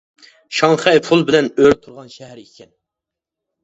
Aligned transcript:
شاڭخەي 0.59 1.03
پۇل 1.09 1.23
بىلەن 1.29 1.51
ئۆرە 1.53 1.79
تۇرغان 1.87 2.13
شەھەر 2.19 2.45
ئىكەن. 2.47 2.77